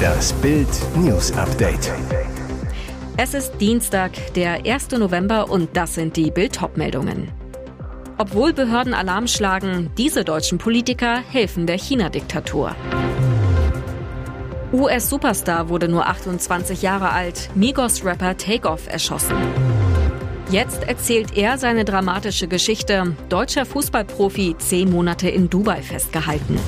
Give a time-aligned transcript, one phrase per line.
[0.00, 1.92] Das Bild News Update.
[3.16, 4.92] Es ist Dienstag, der 1.
[4.92, 7.30] November und das sind die Bild meldungen
[8.18, 12.74] Obwohl Behörden Alarm schlagen, diese deutschen Politiker helfen der China-Diktatur.
[14.72, 19.36] US-Superstar wurde nur 28 Jahre alt, Migos-Rapper Takeoff erschossen.
[20.50, 23.16] Jetzt erzählt er seine dramatische Geschichte.
[23.28, 26.58] Deutscher Fußballprofi zehn Monate in Dubai festgehalten.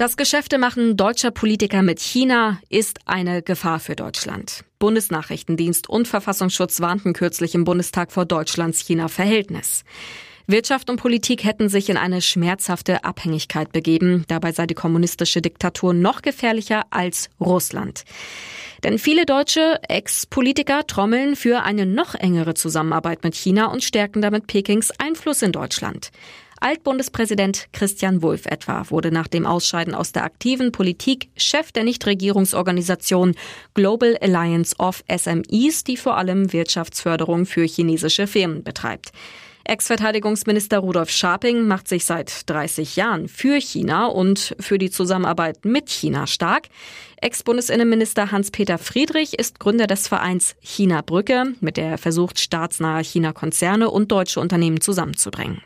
[0.00, 4.64] Das Geschäftemachen deutscher Politiker mit China ist eine Gefahr für Deutschland.
[4.78, 9.84] Bundesnachrichtendienst und Verfassungsschutz warnten kürzlich im Bundestag vor Deutschlands China-Verhältnis.
[10.46, 14.24] Wirtschaft und Politik hätten sich in eine schmerzhafte Abhängigkeit begeben.
[14.26, 18.04] Dabei sei die kommunistische Diktatur noch gefährlicher als Russland.
[18.82, 24.46] Denn viele deutsche Ex-Politiker trommeln für eine noch engere Zusammenarbeit mit China und stärken damit
[24.46, 26.10] Pekings Einfluss in Deutschland.
[26.62, 33.34] Altbundespräsident Christian Wulff etwa wurde nach dem Ausscheiden aus der aktiven Politik Chef der Nichtregierungsorganisation
[33.72, 39.12] Global Alliance of SMEs, die vor allem Wirtschaftsförderung für chinesische Firmen betreibt.
[39.64, 45.88] Ex-Verteidigungsminister Rudolf Scharping macht sich seit 30 Jahren für China und für die Zusammenarbeit mit
[45.88, 46.68] China stark.
[47.22, 53.90] Ex-Bundesinnenminister Hans-Peter Friedrich ist Gründer des Vereins China Brücke, mit der er versucht, staatsnahe China-Konzerne
[53.90, 55.62] und deutsche Unternehmen zusammenzubringen.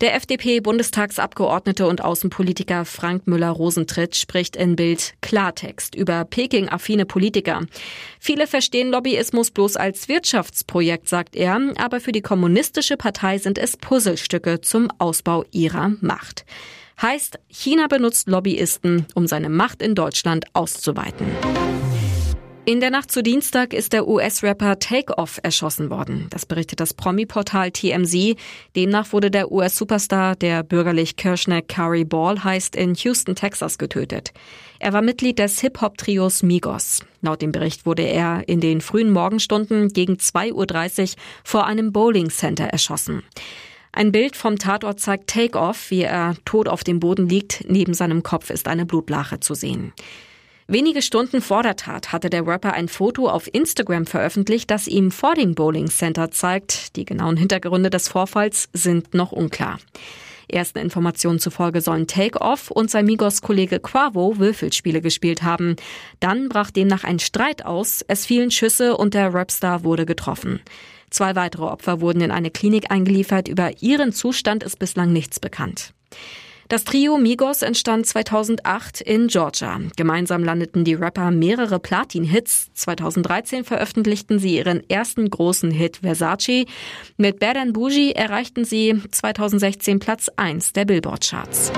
[0.00, 7.62] Der FDP-Bundestagsabgeordnete und Außenpolitiker Frank Müller-Rosentritt spricht in Bild Klartext über Peking-affine Politiker.
[8.18, 13.76] Viele verstehen Lobbyismus bloß als Wirtschaftsprojekt, sagt er, aber für die kommunistische Partei sind es
[13.76, 16.44] Puzzlestücke zum Ausbau ihrer Macht.
[17.02, 21.26] Heißt, China benutzt Lobbyisten, um seine Macht in Deutschland auszuweiten.
[22.66, 26.26] In der Nacht zu Dienstag ist der US-Rapper Takeoff erschossen worden.
[26.28, 28.36] Das berichtet das Promi-Portal TMZ.
[28.76, 34.32] Demnach wurde der US-Superstar, der bürgerlich Kirschneck Curry Ball heißt, in Houston, Texas getötet.
[34.78, 37.02] Er war Mitglied des Hip-Hop-Trios Migos.
[37.22, 42.64] Laut dem Bericht wurde er in den frühen Morgenstunden gegen 2.30 Uhr vor einem Bowling-Center
[42.64, 43.22] erschossen.
[43.90, 47.64] Ein Bild vom Tatort zeigt Takeoff, wie er tot auf dem Boden liegt.
[47.68, 49.94] Neben seinem Kopf ist eine Blutlache zu sehen.
[50.72, 55.10] Wenige Stunden vor der Tat hatte der Rapper ein Foto auf Instagram veröffentlicht, das ihm
[55.10, 56.94] vor dem Bowling Center zeigt.
[56.94, 59.80] Die genauen Hintergründe des Vorfalls sind noch unklar.
[60.46, 65.74] Ersten Informationen zufolge sollen Take-Off und sein Migos-Kollege Quavo Würfelspiele gespielt haben.
[66.20, 70.60] Dann brach demnach ein Streit aus, es fielen Schüsse und der Rapstar wurde getroffen.
[71.10, 73.48] Zwei weitere Opfer wurden in eine Klinik eingeliefert.
[73.48, 75.94] Über ihren Zustand ist bislang nichts bekannt.
[76.70, 79.80] Das Trio Migos entstand 2008 in Georgia.
[79.96, 82.70] Gemeinsam landeten die Rapper mehrere Platin-Hits.
[82.74, 86.66] 2013 veröffentlichten sie ihren ersten großen Hit Versace.
[87.16, 91.72] Mit Bad and Bougie erreichten sie 2016 Platz 1 der Billboard-Charts.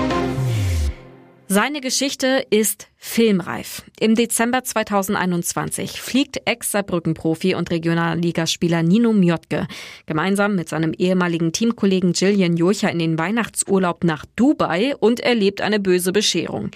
[1.55, 3.83] Seine Geschichte ist filmreif.
[3.99, 9.67] Im Dezember 2021 fliegt Ex-Saarbrücken-Profi und Regionalligaspieler Nino Mjotke
[10.07, 15.79] gemeinsam mit seinem ehemaligen Teamkollegen Jillian Jocha in den Weihnachtsurlaub nach Dubai und erlebt eine
[15.79, 16.71] böse Bescherung.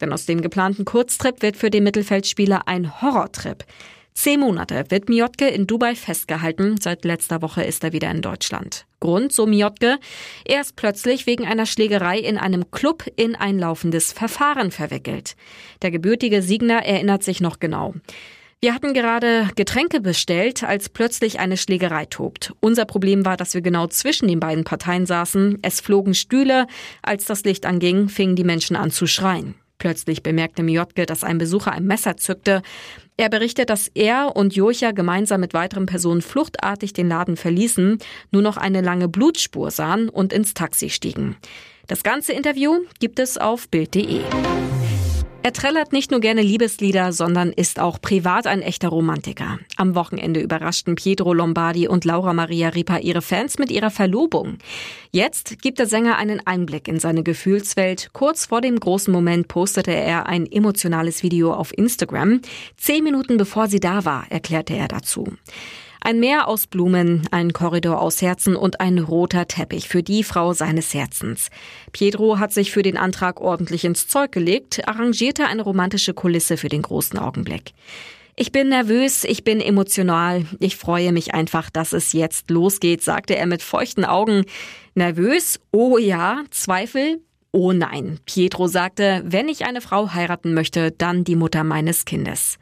[0.00, 3.66] Denn aus dem geplanten Kurztrip wird für den Mittelfeldspieler ein Horrortrip.
[4.14, 6.76] Zehn Monate wird Miotke in Dubai festgehalten.
[6.80, 8.86] Seit letzter Woche ist er wieder in Deutschland.
[9.00, 9.98] Grund, so Miotke,
[10.44, 15.34] er ist plötzlich wegen einer Schlägerei in einem Club in ein laufendes Verfahren verwickelt.
[15.80, 17.94] Der gebürtige Siegner erinnert sich noch genau.
[18.60, 22.52] Wir hatten gerade Getränke bestellt, als plötzlich eine Schlägerei tobt.
[22.60, 25.58] Unser Problem war, dass wir genau zwischen den beiden Parteien saßen.
[25.62, 26.68] Es flogen Stühle.
[27.02, 29.56] Als das Licht anging, fingen die Menschen an zu schreien.
[29.82, 32.62] Plötzlich bemerkte Miotke, dass ein Besucher ein Messer zückte.
[33.16, 37.98] Er berichtet, dass er und Jurcha gemeinsam mit weiteren Personen fluchtartig den Laden verließen,
[38.30, 41.34] nur noch eine lange Blutspur sahen und ins Taxi stiegen.
[41.88, 44.20] Das ganze Interview gibt es auf Bild.de.
[45.44, 49.58] Er trällert nicht nur gerne Liebeslieder, sondern ist auch privat ein echter Romantiker.
[49.76, 54.58] Am Wochenende überraschten Pietro Lombardi und Laura Maria Ripa ihre Fans mit ihrer Verlobung.
[55.10, 58.10] Jetzt gibt der Sänger einen Einblick in seine Gefühlswelt.
[58.12, 62.40] Kurz vor dem großen Moment postete er ein emotionales Video auf Instagram.
[62.76, 65.26] Zehn Minuten bevor sie da war, erklärte er dazu.
[66.04, 70.52] Ein Meer aus Blumen, ein Korridor aus Herzen und ein roter Teppich für die Frau
[70.52, 71.48] seines Herzens.
[71.92, 76.68] Pietro hat sich für den Antrag ordentlich ins Zeug gelegt, arrangierte eine romantische Kulisse für
[76.68, 77.72] den großen Augenblick.
[78.34, 83.36] Ich bin nervös, ich bin emotional, ich freue mich einfach, dass es jetzt losgeht, sagte
[83.36, 84.44] er mit feuchten Augen.
[84.96, 85.60] Nervös?
[85.70, 87.20] Oh ja, Zweifel?
[87.52, 88.18] Oh nein.
[88.24, 92.58] Pietro sagte, wenn ich eine Frau heiraten möchte, dann die Mutter meines Kindes.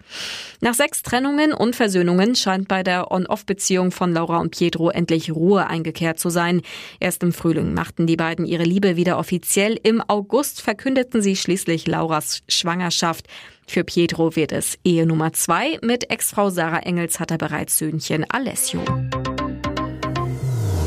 [0.60, 5.66] Nach sechs Trennungen und Versöhnungen scheint bei der On-Off-Beziehung von Laura und Pietro endlich Ruhe
[5.68, 6.62] eingekehrt zu sein.
[6.98, 9.78] Erst im Frühling machten die beiden ihre Liebe wieder offiziell.
[9.82, 13.26] Im August verkündeten sie schließlich Lauras Schwangerschaft.
[13.66, 15.78] Für Pietro wird es Ehe Nummer zwei.
[15.80, 18.82] Mit Ex-Frau Sarah Engels hat er bereits Söhnchen Alessio.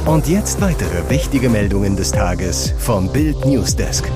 [0.05, 4.11] Und jetzt weitere wichtige Meldungen des Tages vom Bild Newsdesk.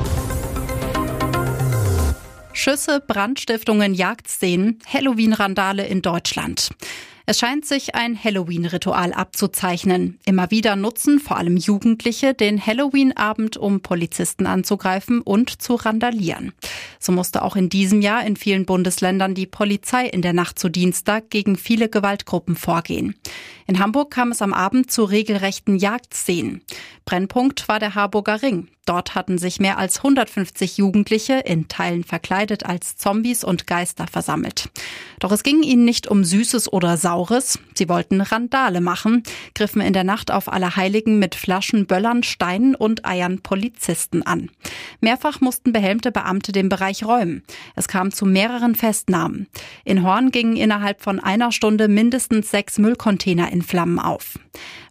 [2.51, 6.71] Schüsse, Brandstiftungen, Jagdszenen, Halloween-Randale in Deutschland.
[7.29, 10.17] Es scheint sich ein Halloween-Ritual abzuzeichnen.
[10.23, 16.53] Immer wieder nutzen vor allem Jugendliche den Halloween-Abend, um Polizisten anzugreifen und zu randalieren.
[17.01, 20.69] So musste auch in diesem Jahr in vielen Bundesländern die Polizei in der Nacht zu
[20.69, 23.13] Dienstag gegen viele Gewaltgruppen vorgehen.
[23.67, 26.61] In Hamburg kam es am Abend zu regelrechten Jagdszenen.
[27.03, 28.69] Brennpunkt war der Harburger Ring.
[28.85, 34.69] Dort hatten sich mehr als 150 Jugendliche in Teilen verkleidet als Zombies und Geister versammelt.
[35.19, 37.16] Doch es ging ihnen nicht um Süßes oder Saures.
[37.73, 39.23] Sie wollten Randale machen,
[39.55, 44.49] griffen in der Nacht auf Allerheiligen mit Flaschen, Böllern, Steinen und Eiern Polizisten an.
[44.99, 47.43] Mehrfach mussten behelmte Beamte den Bereich räumen.
[47.75, 49.47] Es kam zu mehreren Festnahmen.
[49.83, 54.39] In Horn gingen innerhalb von einer Stunde mindestens sechs Müllcontainer in Flammen auf.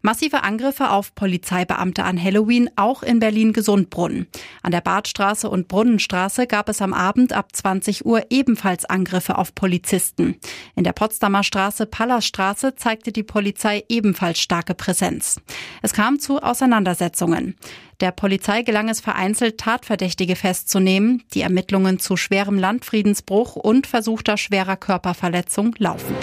[0.07, 4.29] Massive Angriffe auf Polizeibeamte an Halloween auch in Berlin-Gesundbrunnen.
[4.63, 9.53] An der Badstraße und Brunnenstraße gab es am Abend ab 20 Uhr ebenfalls Angriffe auf
[9.57, 10.37] Polizisten.
[10.77, 15.41] In der Potsdamer Straße, Pallasstraße zeigte die Polizei ebenfalls starke Präsenz.
[15.83, 17.57] Es kam zu Auseinandersetzungen.
[18.01, 21.25] Der Polizei gelang es vereinzelt, Tatverdächtige festzunehmen.
[21.35, 26.15] Die Ermittlungen zu schwerem Landfriedensbruch und versuchter schwerer Körperverletzung laufen.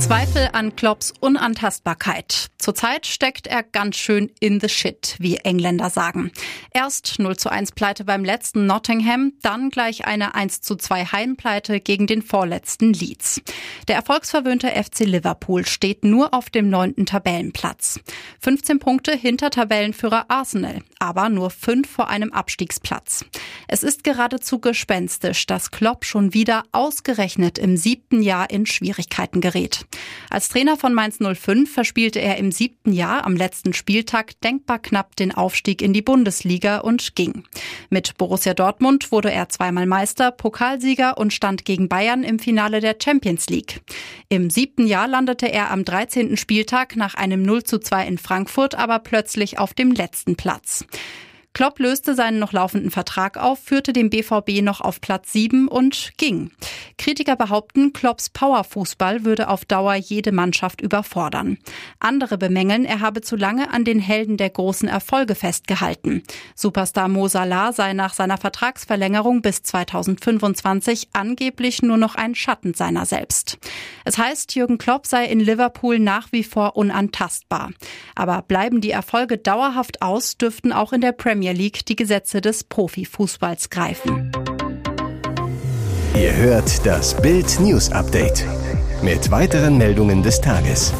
[0.00, 2.50] Zweifel an Klopps Unantastbarkeit.
[2.58, 6.30] Zurzeit steckt er ganz schön in the shit, wie Engländer sagen.
[6.72, 11.80] Erst 0 zu 1 Pleite beim letzten Nottingham, dann gleich eine 1 zu 2 Heimpleite
[11.80, 13.40] gegen den vorletzten Leeds.
[13.88, 17.98] Der erfolgsverwöhnte FC Liverpool steht nur auf dem neunten Tabellenplatz.
[18.40, 23.24] 15 Punkte hinter Tabellenführer Arsenal, aber nur fünf vor einem Abstiegsplatz.
[23.66, 29.87] Es ist geradezu gespenstisch, dass Klopp schon wieder ausgerechnet im siebten Jahr in Schwierigkeiten gerät.
[30.30, 35.16] Als Trainer von Mainz 05 verspielte er im siebten Jahr am letzten Spieltag denkbar knapp
[35.16, 37.44] den Aufstieg in die Bundesliga und ging.
[37.88, 42.96] Mit Borussia Dortmund wurde er zweimal Meister, Pokalsieger und stand gegen Bayern im Finale der
[43.02, 43.80] Champions League.
[44.28, 46.36] Im siebten Jahr landete er am 13.
[46.36, 50.84] Spieltag nach einem 0 zu 2 in Frankfurt aber plötzlich auf dem letzten Platz.
[51.58, 56.12] Klopp löste seinen noch laufenden Vertrag auf, führte den BVB noch auf Platz 7 und
[56.16, 56.52] ging.
[56.98, 61.58] Kritiker behaupten, Klopps Powerfußball würde auf Dauer jede Mannschaft überfordern.
[61.98, 66.22] Andere bemängeln, er habe zu lange an den Helden der großen Erfolge festgehalten.
[66.54, 73.04] Superstar Mo Salah sei nach seiner Vertragsverlängerung bis 2025 angeblich nur noch ein Schatten seiner
[73.04, 73.58] selbst.
[74.04, 77.70] Es heißt, Jürgen Klopp sei in Liverpool nach wie vor unantastbar.
[78.14, 82.42] Aber bleiben die Erfolge dauerhaft aus, dürften auch in der Premier Premier League die Gesetze
[82.42, 84.30] des Profifußballs greifen.
[86.14, 88.44] Ihr hört das Bild News Update
[89.02, 90.92] mit weiteren Meldungen des Tages.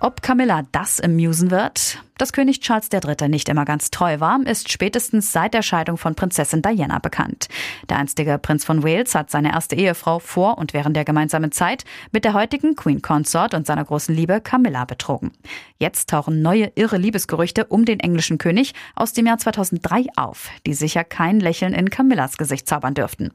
[0.00, 2.02] Ob Camilla das amusen wird?
[2.18, 3.28] Dass König Charles III.
[3.28, 7.48] nicht immer ganz treu war, ist spätestens seit der Scheidung von Prinzessin Diana bekannt.
[7.88, 11.84] Der einstige Prinz von Wales hat seine erste Ehefrau vor und während der gemeinsamen Zeit
[12.10, 15.30] mit der heutigen Queen Consort und seiner großen Liebe Camilla betrogen.
[15.78, 20.74] Jetzt tauchen neue irre Liebesgerüchte um den englischen König aus dem Jahr 2003 auf, die
[20.74, 23.30] sicher kein Lächeln in Camillas Gesicht zaubern dürften.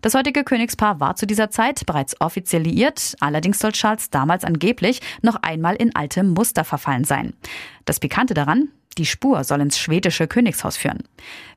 [0.00, 5.00] Das heutige Königspaar war zu dieser Zeit bereits offiziell liiert, allerdings soll Charles damals angeblich
[5.22, 7.34] noch einmal in alte Muster verfallen sein.
[7.84, 11.04] Das Pikante daran, die Spur soll ins schwedische Königshaus führen.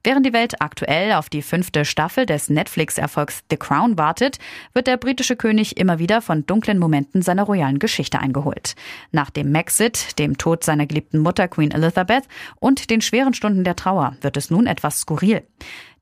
[0.04, 4.38] Während die Welt aktuell auf die fünfte Staffel des Netflix-Erfolgs The Crown wartet,
[4.74, 8.75] wird der britische König immer wieder von dunklen Momenten seiner royalen Geschichte eingeholt.
[9.12, 12.25] Nach dem Maxit, dem Tod seiner geliebten Mutter Queen Elizabeth
[12.60, 15.42] und den schweren Stunden der Trauer wird es nun etwas skurril.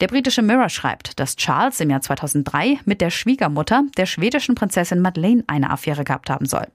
[0.01, 4.99] Der britische Mirror schreibt, dass Charles im Jahr 2003 mit der Schwiegermutter der schwedischen Prinzessin
[4.99, 6.67] Madeleine eine Affäre gehabt haben soll.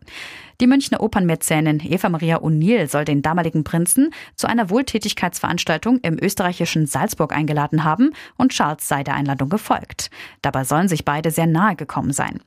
[0.61, 6.87] Die Münchner Opernmäzenin Eva Maria O'Neill soll den damaligen Prinzen zu einer Wohltätigkeitsveranstaltung im österreichischen
[6.87, 10.11] Salzburg eingeladen haben und Charles sei der Einladung gefolgt.
[10.43, 12.41] Dabei sollen sich beide sehr nahe gekommen sein.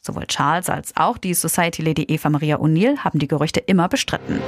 [0.00, 4.40] Sowohl Charles als auch die Society Lady Eva Maria O'Neill haben die Gerüchte immer bestritten.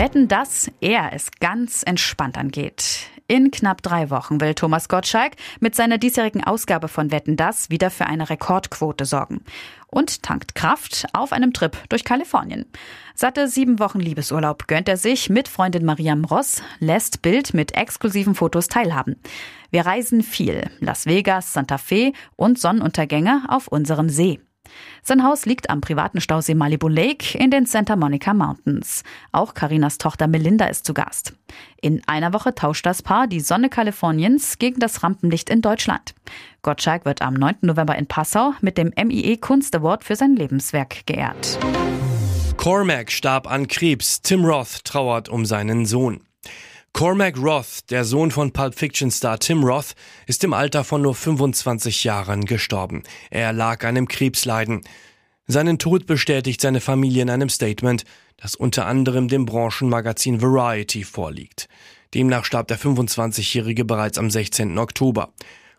[0.00, 3.00] Wetten, dass er es ganz entspannt angeht.
[3.26, 7.90] In knapp drei Wochen will Thomas Gottschalk mit seiner diesjährigen Ausgabe von Wetten das wieder
[7.90, 9.42] für eine Rekordquote sorgen.
[9.88, 12.64] Und tankt Kraft auf einem Trip durch Kalifornien.
[13.14, 18.34] Satte sieben Wochen Liebesurlaub gönnt er sich mit Freundin Mariam Ross, lässt Bild mit exklusiven
[18.34, 19.16] Fotos teilhaben.
[19.70, 20.70] Wir reisen viel.
[20.78, 24.40] Las Vegas, Santa Fe und Sonnenuntergänge auf unserem See.
[25.02, 29.02] Sein Haus liegt am privaten Stausee Malibu Lake in den Santa Monica Mountains.
[29.32, 31.34] Auch Karinas Tochter Melinda ist zu Gast.
[31.80, 36.14] In einer Woche tauscht das Paar die Sonne Kaliforniens gegen das Rampenlicht in Deutschland.
[36.62, 37.56] Gottschalk wird am 9.
[37.62, 41.58] November in Passau mit dem MIE Kunst Award für sein Lebenswerk geehrt.
[42.56, 44.20] Cormac starb an Krebs.
[44.20, 46.20] Tim Roth trauert um seinen Sohn.
[46.92, 49.94] Cormac Roth, der Sohn von Pulp Fiction Star Tim Roth,
[50.26, 53.04] ist im Alter von nur 25 Jahren gestorben.
[53.30, 54.82] Er lag einem Krebsleiden.
[55.46, 58.04] Seinen Tod bestätigt seine Familie in einem Statement,
[58.36, 61.68] das unter anderem dem Branchenmagazin Variety vorliegt.
[62.12, 64.76] Demnach starb der 25-Jährige bereits am 16.
[64.76, 65.32] Oktober.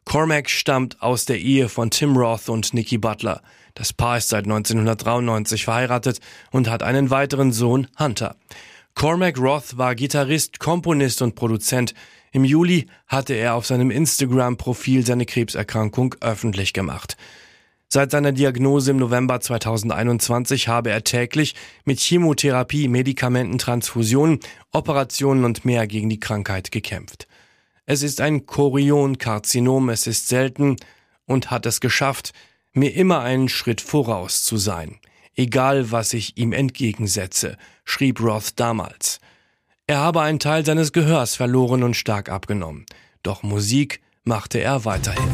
[0.05, 3.41] Cormac stammt aus der Ehe von Tim Roth und Nikki Butler.
[3.75, 6.19] Das Paar ist seit 1993 verheiratet
[6.51, 8.35] und hat einen weiteren Sohn, Hunter.
[8.95, 11.93] Cormac Roth war Gitarrist, Komponist und Produzent.
[12.31, 17.17] Im Juli hatte er auf seinem Instagram-Profil seine Krebserkrankung öffentlich gemacht.
[17.87, 24.39] Seit seiner Diagnose im November 2021 habe er täglich mit Chemotherapie, Medikamenten, Transfusionen,
[24.71, 27.27] Operationen und mehr gegen die Krankheit gekämpft.
[27.85, 30.77] Es ist ein Chorionkarzinom, es ist selten
[31.25, 32.31] und hat es geschafft,
[32.71, 34.99] mir immer einen Schritt voraus zu sein
[35.35, 39.19] egal was ich ihm entgegensetze, schrieb Roth damals.
[39.87, 42.85] Er habe einen Teil seines Gehörs verloren und stark abgenommen.
[43.23, 45.29] Doch Musik machte er weiterhin.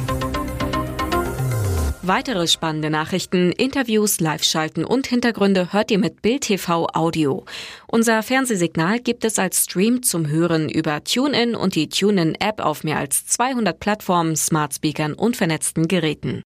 [2.08, 7.44] Weitere spannende Nachrichten, Interviews, Live-Schalten und Hintergründe hört ihr mit Bild TV Audio.
[7.86, 12.98] Unser Fernsehsignal gibt es als Stream zum Hören über TuneIn und die TuneIn-App auf mehr
[12.98, 16.36] als 200 Plattformen, Smart Speakern und vernetzten Geräten.